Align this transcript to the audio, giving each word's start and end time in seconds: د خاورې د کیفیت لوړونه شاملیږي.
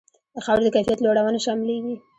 د 0.33 0.37
خاورې 0.45 0.63
د 0.65 0.69
کیفیت 0.75 0.99
لوړونه 1.01 1.39
شاملیږي. 1.45 1.95